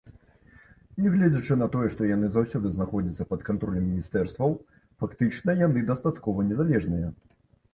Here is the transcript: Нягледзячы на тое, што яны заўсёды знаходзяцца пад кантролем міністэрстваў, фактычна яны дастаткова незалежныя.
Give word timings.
Нягледзячы 1.03 1.57
на 1.63 1.67
тое, 1.75 1.89
што 1.95 2.07
яны 2.11 2.31
заўсёды 2.37 2.71
знаходзяцца 2.77 3.27
пад 3.33 3.45
кантролем 3.49 3.85
міністэрстваў, 3.91 4.57
фактычна 5.05 5.59
яны 5.61 5.85
дастаткова 5.91 6.39
незалежныя. 6.49 7.07